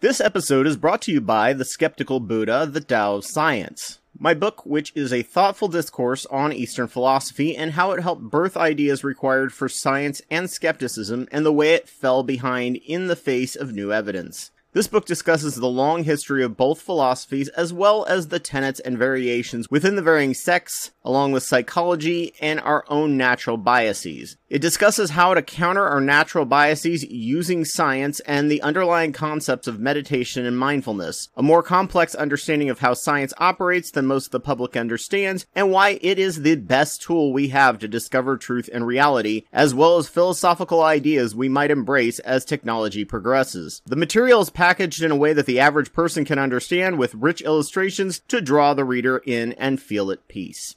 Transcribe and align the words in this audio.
This 0.00 0.18
episode 0.18 0.66
is 0.66 0.78
brought 0.78 1.02
to 1.02 1.12
you 1.12 1.20
by 1.20 1.52
The 1.52 1.66
Skeptical 1.66 2.20
Buddha, 2.20 2.66
The 2.66 2.80
Tao 2.80 3.16
of 3.16 3.26
Science. 3.26 3.98
My 4.18 4.32
book, 4.32 4.64
which 4.64 4.92
is 4.94 5.12
a 5.12 5.20
thoughtful 5.20 5.68
discourse 5.68 6.24
on 6.30 6.54
Eastern 6.54 6.88
philosophy 6.88 7.54
and 7.54 7.72
how 7.72 7.92
it 7.92 8.00
helped 8.00 8.22
birth 8.22 8.56
ideas 8.56 9.04
required 9.04 9.52
for 9.52 9.68
science 9.68 10.22
and 10.30 10.48
skepticism 10.48 11.28
and 11.30 11.44
the 11.44 11.52
way 11.52 11.74
it 11.74 11.86
fell 11.86 12.22
behind 12.22 12.76
in 12.76 13.08
the 13.08 13.14
face 13.14 13.54
of 13.54 13.74
new 13.74 13.92
evidence. 13.92 14.50
This 14.72 14.86
book 14.86 15.04
discusses 15.04 15.56
the 15.56 15.66
long 15.66 16.04
history 16.04 16.44
of 16.44 16.56
both 16.56 16.80
philosophies 16.80 17.48
as 17.48 17.72
well 17.72 18.04
as 18.04 18.28
the 18.28 18.38
tenets 18.38 18.78
and 18.78 18.96
variations 18.96 19.68
within 19.68 19.96
the 19.96 20.02
varying 20.02 20.32
sects, 20.32 20.92
along 21.04 21.32
with 21.32 21.42
psychology 21.42 22.34
and 22.40 22.60
our 22.60 22.84
own 22.88 23.16
natural 23.16 23.56
biases. 23.56 24.36
It 24.48 24.60
discusses 24.60 25.10
how 25.10 25.34
to 25.34 25.42
counter 25.42 25.86
our 25.86 26.00
natural 26.00 26.44
biases 26.44 27.04
using 27.04 27.64
science 27.64 28.20
and 28.20 28.48
the 28.48 28.62
underlying 28.62 29.12
concepts 29.12 29.66
of 29.66 29.80
meditation 29.80 30.46
and 30.46 30.56
mindfulness, 30.56 31.28
a 31.36 31.42
more 31.42 31.64
complex 31.64 32.14
understanding 32.14 32.70
of 32.70 32.78
how 32.78 32.94
science 32.94 33.32
operates 33.38 33.90
than 33.90 34.06
most 34.06 34.26
of 34.26 34.32
the 34.32 34.40
public 34.40 34.76
understands, 34.76 35.46
and 35.52 35.72
why 35.72 35.98
it 36.00 36.18
is 36.18 36.42
the 36.42 36.54
best 36.54 37.02
tool 37.02 37.32
we 37.32 37.48
have 37.48 37.78
to 37.80 37.88
discover 37.88 38.36
truth 38.36 38.70
and 38.72 38.86
reality, 38.86 39.44
as 39.52 39.74
well 39.74 39.98
as 39.98 40.08
philosophical 40.08 40.82
ideas 40.82 41.34
we 41.34 41.48
might 41.48 41.72
embrace 41.72 42.20
as 42.20 42.44
technology 42.44 43.04
progresses. 43.04 43.82
The 43.86 43.96
material 43.96 44.40
is 44.40 44.50
packaged 44.60 45.02
in 45.02 45.10
a 45.10 45.16
way 45.16 45.32
that 45.32 45.46
the 45.46 45.58
average 45.58 45.90
person 45.90 46.22
can 46.22 46.38
understand 46.38 46.98
with 46.98 47.14
rich 47.14 47.40
illustrations 47.40 48.20
to 48.28 48.42
draw 48.42 48.74
the 48.74 48.84
reader 48.84 49.16
in 49.24 49.54
and 49.54 49.80
feel 49.80 50.10
at 50.10 50.28
peace. 50.28 50.76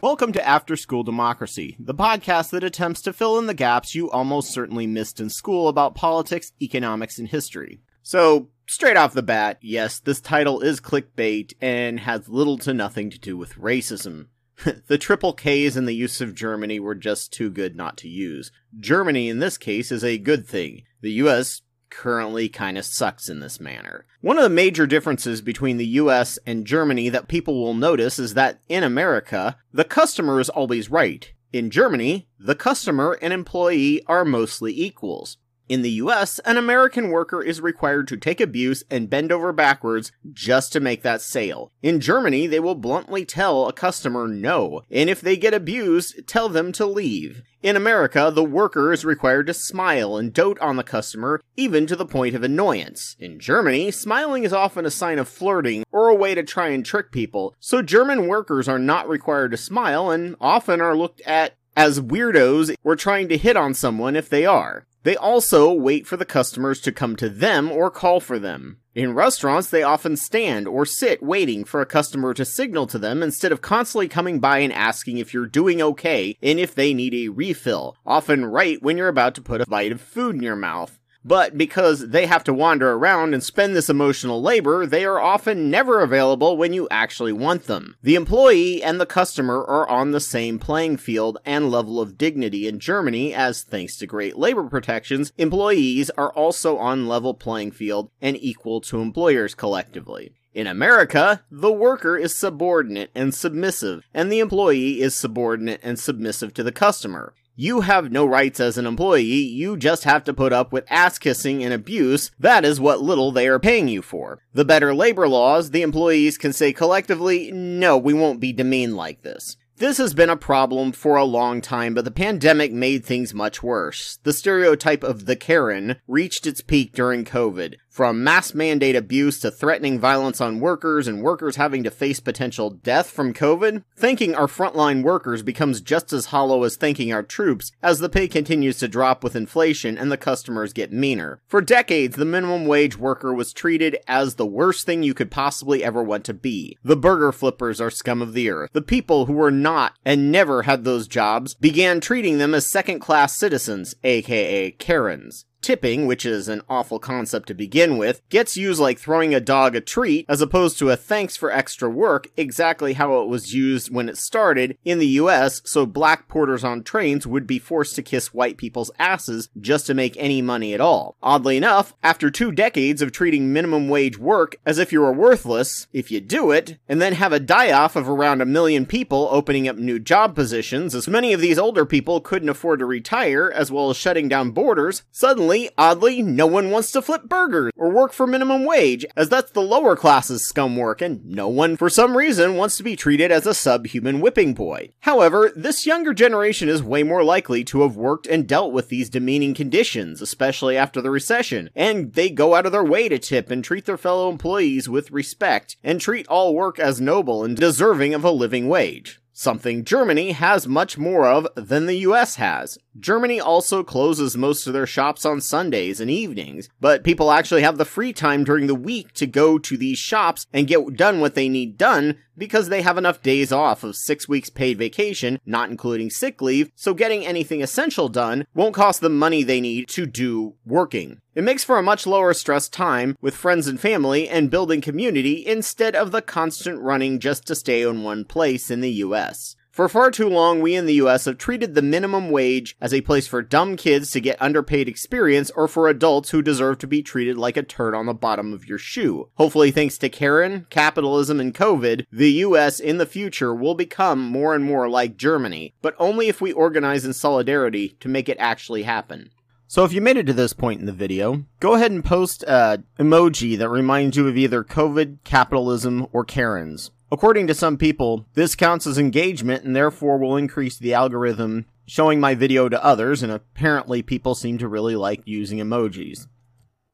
Welcome 0.00 0.32
to 0.34 0.48
After 0.48 0.76
School 0.76 1.02
Democracy, 1.02 1.74
the 1.80 1.96
podcast 1.96 2.50
that 2.50 2.62
attempts 2.62 3.02
to 3.02 3.12
fill 3.12 3.40
in 3.40 3.48
the 3.48 3.54
gaps 3.54 3.96
you 3.96 4.08
almost 4.08 4.52
certainly 4.52 4.86
missed 4.86 5.18
in 5.18 5.28
school 5.28 5.66
about 5.66 5.96
politics, 5.96 6.52
economics, 6.62 7.18
and 7.18 7.26
history. 7.26 7.80
So, 8.04 8.50
straight 8.68 8.96
off 8.96 9.14
the 9.14 9.24
bat, 9.24 9.58
yes, 9.60 9.98
this 9.98 10.20
title 10.20 10.60
is 10.60 10.80
clickbait 10.80 11.54
and 11.60 11.98
has 11.98 12.28
little 12.28 12.58
to 12.58 12.72
nothing 12.72 13.10
to 13.10 13.18
do 13.18 13.36
with 13.36 13.56
racism. 13.56 14.26
the 14.86 14.98
triple 14.98 15.32
K's 15.32 15.76
in 15.76 15.84
the 15.84 15.94
use 15.94 16.20
of 16.20 16.34
Germany 16.34 16.78
were 16.78 16.94
just 16.94 17.32
too 17.32 17.50
good 17.50 17.76
not 17.76 17.96
to 17.98 18.08
use. 18.08 18.52
Germany, 18.78 19.28
in 19.28 19.38
this 19.38 19.58
case, 19.58 19.90
is 19.90 20.04
a 20.04 20.18
good 20.18 20.46
thing. 20.46 20.82
The 21.00 21.12
US 21.12 21.62
currently 21.90 22.48
kind 22.48 22.78
of 22.78 22.86
sucks 22.86 23.28
in 23.28 23.40
this 23.40 23.60
manner. 23.60 24.06
One 24.20 24.38
of 24.38 24.44
the 24.44 24.50
major 24.50 24.86
differences 24.86 25.42
between 25.42 25.76
the 25.76 25.86
US 25.86 26.38
and 26.46 26.66
Germany 26.66 27.08
that 27.10 27.28
people 27.28 27.60
will 27.62 27.74
notice 27.74 28.18
is 28.18 28.34
that 28.34 28.60
in 28.68 28.82
America, 28.82 29.56
the 29.72 29.84
customer 29.84 30.40
is 30.40 30.48
always 30.48 30.90
right. 30.90 31.32
In 31.52 31.70
Germany, 31.70 32.28
the 32.38 32.54
customer 32.54 33.18
and 33.20 33.32
employee 33.32 34.02
are 34.06 34.24
mostly 34.24 34.72
equals. 34.80 35.36
In 35.72 35.80
the 35.80 36.02
US, 36.02 36.38
an 36.40 36.58
American 36.58 37.08
worker 37.08 37.40
is 37.42 37.62
required 37.62 38.06
to 38.08 38.18
take 38.18 38.42
abuse 38.42 38.84
and 38.90 39.08
bend 39.08 39.32
over 39.32 39.54
backwards 39.54 40.12
just 40.30 40.70
to 40.74 40.80
make 40.80 41.00
that 41.00 41.22
sale. 41.22 41.72
In 41.82 41.98
Germany, 41.98 42.46
they 42.46 42.60
will 42.60 42.74
bluntly 42.74 43.24
tell 43.24 43.66
a 43.66 43.72
customer 43.72 44.28
no, 44.28 44.82
and 44.90 45.08
if 45.08 45.22
they 45.22 45.34
get 45.34 45.54
abused, 45.54 46.26
tell 46.26 46.50
them 46.50 46.72
to 46.72 46.84
leave. 46.84 47.40
In 47.62 47.74
America, 47.74 48.30
the 48.30 48.44
worker 48.44 48.92
is 48.92 49.06
required 49.06 49.46
to 49.46 49.54
smile 49.54 50.18
and 50.18 50.34
dote 50.34 50.58
on 50.58 50.76
the 50.76 50.82
customer, 50.82 51.40
even 51.56 51.86
to 51.86 51.96
the 51.96 52.04
point 52.04 52.34
of 52.34 52.42
annoyance. 52.42 53.16
In 53.18 53.40
Germany, 53.40 53.90
smiling 53.90 54.44
is 54.44 54.52
often 54.52 54.84
a 54.84 54.90
sign 54.90 55.18
of 55.18 55.26
flirting 55.26 55.84
or 55.90 56.08
a 56.08 56.14
way 56.14 56.34
to 56.34 56.42
try 56.42 56.68
and 56.68 56.84
trick 56.84 57.10
people, 57.10 57.54
so 57.58 57.80
German 57.80 58.26
workers 58.26 58.68
are 58.68 58.78
not 58.78 59.08
required 59.08 59.52
to 59.52 59.56
smile 59.56 60.10
and 60.10 60.36
often 60.38 60.82
are 60.82 60.94
looked 60.94 61.22
at 61.22 61.56
as 61.74 61.98
weirdos 61.98 62.74
or 62.84 62.94
trying 62.94 63.26
to 63.30 63.38
hit 63.38 63.56
on 63.56 63.72
someone 63.72 64.16
if 64.16 64.28
they 64.28 64.44
are. 64.44 64.86
They 65.04 65.16
also 65.16 65.72
wait 65.72 66.06
for 66.06 66.16
the 66.16 66.24
customers 66.24 66.80
to 66.82 66.92
come 66.92 67.16
to 67.16 67.28
them 67.28 67.72
or 67.72 67.90
call 67.90 68.20
for 68.20 68.38
them. 68.38 68.78
In 68.94 69.14
restaurants, 69.14 69.70
they 69.70 69.82
often 69.82 70.16
stand 70.16 70.68
or 70.68 70.84
sit 70.84 71.22
waiting 71.22 71.64
for 71.64 71.80
a 71.80 71.86
customer 71.86 72.34
to 72.34 72.44
signal 72.44 72.86
to 72.88 72.98
them 72.98 73.22
instead 73.22 73.50
of 73.50 73.62
constantly 73.62 74.06
coming 74.06 74.38
by 74.38 74.58
and 74.58 74.72
asking 74.72 75.18
if 75.18 75.32
you're 75.32 75.46
doing 75.46 75.80
okay 75.82 76.36
and 76.42 76.60
if 76.60 76.74
they 76.74 76.94
need 76.94 77.14
a 77.14 77.28
refill, 77.28 77.96
often 78.06 78.44
right 78.44 78.82
when 78.82 78.96
you're 78.96 79.08
about 79.08 79.34
to 79.34 79.42
put 79.42 79.60
a 79.60 79.66
bite 79.66 79.92
of 79.92 80.00
food 80.00 80.36
in 80.36 80.42
your 80.42 80.56
mouth. 80.56 80.98
But 81.24 81.56
because 81.56 82.08
they 82.08 82.26
have 82.26 82.42
to 82.44 82.54
wander 82.54 82.92
around 82.92 83.32
and 83.32 83.42
spend 83.42 83.76
this 83.76 83.88
emotional 83.88 84.42
labor, 84.42 84.86
they 84.86 85.04
are 85.04 85.20
often 85.20 85.70
never 85.70 86.00
available 86.00 86.56
when 86.56 86.72
you 86.72 86.88
actually 86.90 87.32
want 87.32 87.64
them. 87.64 87.96
The 88.02 88.16
employee 88.16 88.82
and 88.82 89.00
the 89.00 89.06
customer 89.06 89.64
are 89.64 89.88
on 89.88 90.10
the 90.10 90.20
same 90.20 90.58
playing 90.58 90.96
field 90.96 91.38
and 91.44 91.70
level 91.70 92.00
of 92.00 92.18
dignity 92.18 92.66
in 92.66 92.80
Germany, 92.80 93.32
as 93.32 93.62
thanks 93.62 93.96
to 93.98 94.06
great 94.06 94.36
labor 94.36 94.64
protections, 94.64 95.32
employees 95.38 96.10
are 96.10 96.32
also 96.32 96.76
on 96.78 97.06
level 97.06 97.34
playing 97.34 97.70
field 97.70 98.10
and 98.20 98.36
equal 98.36 98.80
to 98.80 99.00
employers 99.00 99.54
collectively. 99.54 100.32
In 100.54 100.66
America, 100.66 101.42
the 101.50 101.72
worker 101.72 102.18
is 102.18 102.36
subordinate 102.36 103.10
and 103.14 103.34
submissive, 103.34 104.04
and 104.12 104.30
the 104.30 104.40
employee 104.40 105.00
is 105.00 105.14
subordinate 105.14 105.80
and 105.82 105.98
submissive 105.98 106.52
to 106.54 106.62
the 106.62 106.72
customer. 106.72 107.32
You 107.54 107.82
have 107.82 108.10
no 108.10 108.24
rights 108.24 108.60
as 108.60 108.78
an 108.78 108.86
employee, 108.86 109.22
you 109.24 109.76
just 109.76 110.04
have 110.04 110.24
to 110.24 110.32
put 110.32 110.54
up 110.54 110.72
with 110.72 110.90
ass 110.90 111.18
kissing 111.18 111.62
and 111.62 111.74
abuse. 111.74 112.30
That 112.38 112.64
is 112.64 112.80
what 112.80 113.02
little 113.02 113.30
they 113.30 113.46
are 113.46 113.58
paying 113.58 113.88
you 113.88 114.00
for. 114.00 114.38
The 114.54 114.64
better 114.64 114.94
labor 114.94 115.28
laws, 115.28 115.70
the 115.70 115.82
employees 115.82 116.38
can 116.38 116.54
say 116.54 116.72
collectively, 116.72 117.52
no, 117.52 117.98
we 117.98 118.14
won't 118.14 118.40
be 118.40 118.54
demeaned 118.54 118.96
like 118.96 119.20
this. 119.20 119.58
This 119.76 119.98
has 119.98 120.14
been 120.14 120.30
a 120.30 120.36
problem 120.36 120.92
for 120.92 121.16
a 121.16 121.24
long 121.24 121.60
time, 121.60 121.92
but 121.92 122.06
the 122.06 122.10
pandemic 122.10 122.72
made 122.72 123.04
things 123.04 123.34
much 123.34 123.62
worse. 123.62 124.18
The 124.22 124.32
stereotype 124.32 125.02
of 125.02 125.26
the 125.26 125.36
Karen 125.36 125.96
reached 126.06 126.46
its 126.46 126.62
peak 126.62 126.94
during 126.94 127.24
COVID. 127.24 127.74
From 127.92 128.24
mass 128.24 128.54
mandate 128.54 128.96
abuse 128.96 129.38
to 129.40 129.50
threatening 129.50 129.98
violence 129.98 130.40
on 130.40 130.60
workers 130.60 131.06
and 131.06 131.22
workers 131.22 131.56
having 131.56 131.82
to 131.82 131.90
face 131.90 132.20
potential 132.20 132.70
death 132.70 133.10
from 133.10 133.34
COVID, 133.34 133.84
thanking 133.94 134.34
our 134.34 134.46
frontline 134.46 135.02
workers 135.02 135.42
becomes 135.42 135.82
just 135.82 136.10
as 136.10 136.26
hollow 136.32 136.62
as 136.62 136.76
thanking 136.76 137.12
our 137.12 137.22
troops 137.22 137.70
as 137.82 137.98
the 137.98 138.08
pay 138.08 138.28
continues 138.28 138.78
to 138.78 138.88
drop 138.88 139.22
with 139.22 139.36
inflation 139.36 139.98
and 139.98 140.10
the 140.10 140.16
customers 140.16 140.72
get 140.72 140.90
meaner. 140.90 141.42
For 141.46 141.60
decades, 141.60 142.16
the 142.16 142.24
minimum 142.24 142.64
wage 142.64 142.96
worker 142.96 143.34
was 143.34 143.52
treated 143.52 143.98
as 144.08 144.36
the 144.36 144.46
worst 144.46 144.86
thing 144.86 145.02
you 145.02 145.12
could 145.12 145.30
possibly 145.30 145.84
ever 145.84 146.02
want 146.02 146.24
to 146.24 146.32
be. 146.32 146.78
The 146.82 146.96
burger 146.96 147.30
flippers 147.30 147.78
are 147.78 147.90
scum 147.90 148.22
of 148.22 148.32
the 148.32 148.48
earth. 148.48 148.70
The 148.72 148.80
people 148.80 149.26
who 149.26 149.34
were 149.34 149.50
not 149.50 149.98
and 150.02 150.32
never 150.32 150.62
had 150.62 150.84
those 150.84 151.06
jobs 151.06 151.52
began 151.56 152.00
treating 152.00 152.38
them 152.38 152.54
as 152.54 152.66
second 152.66 153.00
class 153.00 153.36
citizens, 153.36 153.94
aka 154.02 154.70
Karens. 154.70 155.44
Tipping, 155.62 156.06
which 156.06 156.26
is 156.26 156.48
an 156.48 156.60
awful 156.68 156.98
concept 156.98 157.46
to 157.46 157.54
begin 157.54 157.96
with, 157.96 158.20
gets 158.30 158.56
used 158.56 158.80
like 158.80 158.98
throwing 158.98 159.32
a 159.32 159.38
dog 159.38 159.76
a 159.76 159.80
treat 159.80 160.26
as 160.28 160.40
opposed 160.40 160.76
to 160.80 160.90
a 160.90 160.96
thanks 160.96 161.36
for 161.36 161.52
extra 161.52 161.88
work, 161.88 162.26
exactly 162.36 162.94
how 162.94 163.22
it 163.22 163.28
was 163.28 163.54
used 163.54 163.88
when 163.88 164.08
it 164.08 164.18
started 164.18 164.76
in 164.84 164.98
the 164.98 165.06
US, 165.06 165.62
so 165.64 165.86
black 165.86 166.26
porters 166.26 166.64
on 166.64 166.82
trains 166.82 167.28
would 167.28 167.46
be 167.46 167.60
forced 167.60 167.94
to 167.94 168.02
kiss 168.02 168.34
white 168.34 168.56
people's 168.56 168.90
asses 168.98 169.50
just 169.60 169.86
to 169.86 169.94
make 169.94 170.16
any 170.18 170.42
money 170.42 170.74
at 170.74 170.80
all. 170.80 171.16
Oddly 171.22 171.56
enough, 171.56 171.94
after 172.02 172.28
two 172.28 172.50
decades 172.50 173.00
of 173.00 173.12
treating 173.12 173.52
minimum 173.52 173.88
wage 173.88 174.18
work 174.18 174.56
as 174.66 174.78
if 174.78 174.92
you 174.92 175.00
were 175.00 175.12
worthless, 175.12 175.86
if 175.92 176.10
you 176.10 176.20
do 176.20 176.50
it, 176.50 176.76
and 176.88 177.00
then 177.00 177.12
have 177.12 177.32
a 177.32 177.38
die 177.38 177.70
off 177.70 177.94
of 177.94 178.08
around 178.08 178.40
a 178.40 178.46
million 178.46 178.84
people 178.84 179.28
opening 179.30 179.68
up 179.68 179.76
new 179.76 180.00
job 180.00 180.34
positions, 180.34 180.92
as 180.92 181.06
many 181.06 181.32
of 181.32 181.40
these 181.40 181.58
older 181.58 181.86
people 181.86 182.20
couldn't 182.20 182.48
afford 182.48 182.80
to 182.80 182.84
retire, 182.84 183.52
as 183.54 183.70
well 183.70 183.90
as 183.90 183.96
shutting 183.96 184.28
down 184.28 184.50
borders, 184.50 185.04
suddenly 185.12 185.51
oddly, 185.76 186.22
no 186.22 186.46
one 186.46 186.70
wants 186.70 186.92
to 186.92 187.02
flip 187.02 187.24
burgers 187.24 187.72
or 187.76 187.90
work 187.90 188.12
for 188.12 188.26
minimum 188.26 188.64
wage, 188.64 189.04
as 189.16 189.28
that's 189.28 189.50
the 189.50 189.60
lower 189.60 189.96
classes 189.96 190.46
scum 190.46 190.76
work, 190.76 191.00
and 191.02 191.24
no 191.24 191.48
one, 191.48 191.76
for 191.76 191.90
some 191.90 192.16
reason, 192.16 192.56
wants 192.56 192.76
to 192.76 192.82
be 192.82 192.96
treated 192.96 193.30
as 193.30 193.46
a 193.46 193.54
subhuman 193.54 194.20
whipping 194.20 194.54
boy. 194.54 194.90
However, 195.00 195.52
this 195.54 195.86
younger 195.86 196.14
generation 196.14 196.68
is 196.68 196.82
way 196.82 197.02
more 197.02 197.24
likely 197.24 197.64
to 197.64 197.82
have 197.82 197.96
worked 197.96 198.26
and 198.26 198.46
dealt 198.46 198.72
with 198.72 198.88
these 198.88 199.10
demeaning 199.10 199.54
conditions, 199.54 200.22
especially 200.22 200.76
after 200.76 201.00
the 201.00 201.10
recession, 201.10 201.70
and 201.74 202.12
they 202.12 202.30
go 202.30 202.54
out 202.54 202.66
of 202.66 202.72
their 202.72 202.84
way 202.84 203.08
to 203.08 203.18
tip 203.18 203.50
and 203.50 203.64
treat 203.64 203.84
their 203.84 203.96
fellow 203.96 204.30
employees 204.30 204.88
with 204.88 205.10
respect, 205.10 205.76
and 205.82 206.00
treat 206.00 206.26
all 206.28 206.54
work 206.54 206.78
as 206.78 207.00
noble 207.00 207.44
and 207.44 207.56
deserving 207.56 208.14
of 208.14 208.24
a 208.24 208.30
living 208.30 208.68
wage 208.68 209.21
something 209.42 209.84
Germany 209.84 210.32
has 210.32 210.68
much 210.68 210.96
more 210.96 211.26
of 211.26 211.46
than 211.56 211.86
the 211.86 211.98
US 211.98 212.36
has. 212.36 212.78
Germany 212.98 213.40
also 213.40 213.82
closes 213.82 214.36
most 214.36 214.66
of 214.66 214.72
their 214.72 214.86
shops 214.86 215.26
on 215.26 215.40
Sundays 215.40 216.00
and 216.00 216.10
evenings, 216.10 216.68
but 216.80 217.04
people 217.04 217.32
actually 217.32 217.62
have 217.62 217.76
the 217.76 217.84
free 217.84 218.12
time 218.12 218.44
during 218.44 218.68
the 218.68 218.74
week 218.74 219.12
to 219.14 219.26
go 219.26 219.58
to 219.58 219.76
these 219.76 219.98
shops 219.98 220.46
and 220.52 220.68
get 220.68 220.96
done 220.96 221.20
what 221.20 221.34
they 221.34 221.48
need 221.48 221.76
done 221.76 222.18
because 222.42 222.70
they 222.70 222.82
have 222.82 222.98
enough 222.98 223.22
days 223.22 223.52
off 223.52 223.84
of 223.84 223.94
six 223.94 224.28
weeks 224.28 224.50
paid 224.50 224.76
vacation, 224.76 225.38
not 225.46 225.70
including 225.70 226.10
sick 226.10 226.42
leave, 226.42 226.72
so 226.74 226.92
getting 226.92 227.24
anything 227.24 227.62
essential 227.62 228.08
done 228.08 228.44
won't 228.52 228.74
cost 228.74 229.00
them 229.00 229.16
money 229.16 229.44
they 229.44 229.60
need 229.60 229.86
to 229.86 230.06
do 230.06 230.52
working. 230.66 231.20
It 231.36 231.44
makes 231.44 231.62
for 231.62 231.78
a 231.78 231.84
much 231.84 232.04
lower 232.04 232.34
stress 232.34 232.68
time 232.68 233.16
with 233.20 233.36
friends 233.36 233.68
and 233.68 233.78
family 233.78 234.28
and 234.28 234.50
building 234.50 234.80
community 234.80 235.46
instead 235.46 235.94
of 235.94 236.10
the 236.10 236.20
constant 236.20 236.82
running 236.82 237.20
just 237.20 237.46
to 237.46 237.54
stay 237.54 237.82
in 237.82 238.02
one 238.02 238.24
place 238.24 238.72
in 238.72 238.80
the 238.80 238.90
US. 238.90 239.54
For 239.72 239.88
far 239.88 240.10
too 240.10 240.28
long, 240.28 240.60
we 240.60 240.74
in 240.74 240.84
the 240.84 241.00
US 241.00 241.24
have 241.24 241.38
treated 241.38 241.74
the 241.74 241.80
minimum 241.80 242.28
wage 242.28 242.76
as 242.78 242.92
a 242.92 243.00
place 243.00 243.26
for 243.26 243.40
dumb 243.40 243.76
kids 243.76 244.10
to 244.10 244.20
get 244.20 244.36
underpaid 244.38 244.86
experience 244.86 245.50
or 245.52 245.66
for 245.66 245.88
adults 245.88 246.28
who 246.28 246.42
deserve 246.42 246.76
to 246.80 246.86
be 246.86 247.00
treated 247.00 247.38
like 247.38 247.56
a 247.56 247.62
turd 247.62 247.94
on 247.94 248.04
the 248.04 248.12
bottom 248.12 248.52
of 248.52 248.66
your 248.68 248.76
shoe. 248.76 249.30
Hopefully, 249.36 249.70
thanks 249.70 249.96
to 249.96 250.10
Karen, 250.10 250.66
capitalism, 250.68 251.40
and 251.40 251.54
COVID, 251.54 252.04
the 252.12 252.32
US 252.32 252.80
in 252.80 252.98
the 252.98 253.06
future 253.06 253.54
will 253.54 253.74
become 253.74 254.20
more 254.20 254.54
and 254.54 254.62
more 254.62 254.90
like 254.90 255.16
Germany, 255.16 255.72
but 255.80 255.96
only 255.98 256.28
if 256.28 256.42
we 256.42 256.52
organize 256.52 257.06
in 257.06 257.14
solidarity 257.14 257.96
to 258.00 258.10
make 258.10 258.28
it 258.28 258.36
actually 258.38 258.82
happen. 258.82 259.30
So 259.68 259.84
if 259.84 259.94
you 259.94 260.02
made 260.02 260.18
it 260.18 260.26
to 260.26 260.34
this 260.34 260.52
point 260.52 260.80
in 260.80 260.86
the 260.86 260.92
video, 260.92 261.46
go 261.58 261.72
ahead 261.72 261.92
and 261.92 262.04
post 262.04 262.42
a 262.42 262.82
emoji 262.98 263.56
that 263.56 263.70
reminds 263.70 264.18
you 264.18 264.28
of 264.28 264.36
either 264.36 264.62
COVID, 264.64 265.24
capitalism, 265.24 266.06
or 266.12 266.26
Karens. 266.26 266.90
According 267.12 267.46
to 267.48 267.54
some 267.54 267.76
people, 267.76 268.24
this 268.32 268.54
counts 268.54 268.86
as 268.86 268.96
engagement 268.96 269.64
and 269.64 269.76
therefore 269.76 270.16
will 270.16 270.38
increase 270.38 270.78
the 270.78 270.94
algorithm 270.94 271.66
showing 271.84 272.20
my 272.20 272.34
video 272.34 272.70
to 272.70 272.82
others, 272.82 273.22
and 273.22 273.30
apparently 273.30 274.00
people 274.00 274.34
seem 274.34 274.56
to 274.56 274.66
really 274.66 274.96
like 274.96 275.20
using 275.26 275.58
emojis. 275.58 276.26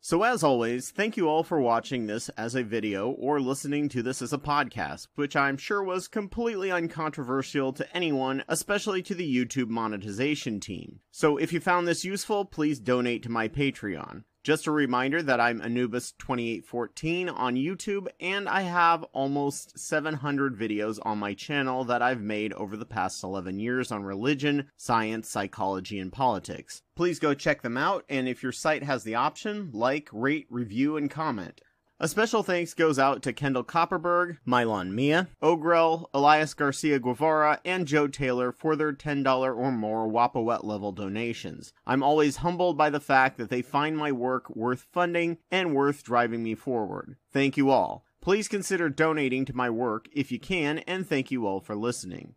So 0.00 0.24
as 0.24 0.42
always, 0.42 0.90
thank 0.90 1.16
you 1.16 1.28
all 1.28 1.44
for 1.44 1.60
watching 1.60 2.06
this 2.08 2.30
as 2.30 2.56
a 2.56 2.64
video 2.64 3.10
or 3.10 3.40
listening 3.40 3.88
to 3.90 4.02
this 4.02 4.20
as 4.20 4.32
a 4.32 4.38
podcast, 4.38 5.06
which 5.14 5.36
I'm 5.36 5.56
sure 5.56 5.84
was 5.84 6.08
completely 6.08 6.72
uncontroversial 6.72 7.72
to 7.74 7.96
anyone, 7.96 8.42
especially 8.48 9.02
to 9.02 9.14
the 9.14 9.36
YouTube 9.36 9.68
monetization 9.68 10.58
team. 10.58 10.98
So 11.12 11.36
if 11.36 11.52
you 11.52 11.60
found 11.60 11.86
this 11.86 12.04
useful, 12.04 12.44
please 12.44 12.80
donate 12.80 13.22
to 13.22 13.30
my 13.30 13.46
Patreon. 13.46 14.24
Just 14.44 14.68
a 14.68 14.70
reminder 14.70 15.20
that 15.20 15.40
I'm 15.40 15.60
Anubis2814 15.60 17.32
on 17.36 17.56
YouTube, 17.56 18.06
and 18.20 18.48
I 18.48 18.62
have 18.62 19.02
almost 19.12 19.78
700 19.78 20.56
videos 20.56 20.98
on 21.02 21.18
my 21.18 21.34
channel 21.34 21.84
that 21.84 22.02
I've 22.02 22.20
made 22.20 22.52
over 22.52 22.76
the 22.76 22.86
past 22.86 23.24
11 23.24 23.58
years 23.58 23.90
on 23.90 24.04
religion, 24.04 24.70
science, 24.76 25.28
psychology, 25.28 25.98
and 25.98 26.12
politics. 26.12 26.82
Please 26.94 27.18
go 27.18 27.34
check 27.34 27.62
them 27.62 27.76
out, 27.76 28.04
and 28.08 28.28
if 28.28 28.42
your 28.42 28.52
site 28.52 28.84
has 28.84 29.02
the 29.02 29.16
option, 29.16 29.70
like, 29.72 30.08
rate, 30.12 30.46
review, 30.50 30.96
and 30.96 31.10
comment. 31.10 31.60
A 32.00 32.06
special 32.06 32.44
thanks 32.44 32.74
goes 32.74 32.96
out 32.96 33.22
to 33.22 33.32
Kendall 33.32 33.64
Copperberg, 33.64 34.38
Mylon 34.46 34.92
Mia, 34.92 35.26
Ogrel, 35.42 36.06
Elias 36.14 36.54
Garcia 36.54 37.00
Guevara, 37.00 37.60
and 37.64 37.88
Joe 37.88 38.06
Taylor 38.06 38.52
for 38.52 38.76
their 38.76 38.92
$10 38.92 39.26
or 39.26 39.72
more 39.72 40.06
Wapawet 40.06 40.62
level 40.62 40.92
donations. 40.92 41.72
I'm 41.84 42.04
always 42.04 42.36
humbled 42.36 42.78
by 42.78 42.88
the 42.88 43.00
fact 43.00 43.36
that 43.38 43.50
they 43.50 43.62
find 43.62 43.96
my 43.96 44.12
work 44.12 44.48
worth 44.54 44.86
funding 44.92 45.38
and 45.50 45.74
worth 45.74 46.04
driving 46.04 46.44
me 46.44 46.54
forward. 46.54 47.16
Thank 47.32 47.56
you 47.56 47.70
all. 47.70 48.04
Please 48.20 48.46
consider 48.46 48.88
donating 48.88 49.44
to 49.46 49.56
my 49.56 49.68
work 49.68 50.06
if 50.12 50.30
you 50.30 50.38
can, 50.38 50.78
and 50.80 51.04
thank 51.04 51.32
you 51.32 51.48
all 51.48 51.58
for 51.58 51.74
listening. 51.74 52.36